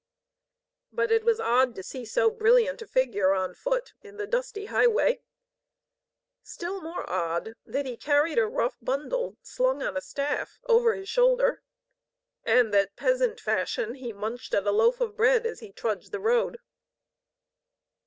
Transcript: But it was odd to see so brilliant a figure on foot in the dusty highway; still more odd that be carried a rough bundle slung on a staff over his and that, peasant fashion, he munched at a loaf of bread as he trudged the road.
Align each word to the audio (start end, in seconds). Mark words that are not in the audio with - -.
But 0.91 1.11
it 1.11 1.23
was 1.23 1.39
odd 1.39 1.75
to 1.75 1.83
see 1.83 2.05
so 2.05 2.31
brilliant 2.31 2.81
a 2.81 2.87
figure 2.87 3.33
on 3.35 3.53
foot 3.53 3.93
in 4.01 4.17
the 4.17 4.25
dusty 4.25 4.65
highway; 4.65 5.21
still 6.41 6.81
more 6.81 7.07
odd 7.07 7.53
that 7.67 7.83
be 7.83 7.97
carried 7.97 8.39
a 8.39 8.47
rough 8.47 8.75
bundle 8.81 9.37
slung 9.43 9.83
on 9.83 9.95
a 9.95 10.01
staff 10.01 10.59
over 10.67 10.95
his 10.95 11.15
and 11.17 12.73
that, 12.73 12.95
peasant 12.95 13.39
fashion, 13.39 13.93
he 13.93 14.11
munched 14.11 14.55
at 14.55 14.65
a 14.65 14.71
loaf 14.71 14.99
of 15.01 15.15
bread 15.15 15.45
as 15.45 15.59
he 15.59 15.71
trudged 15.71 16.11
the 16.11 16.19
road. 16.19 16.57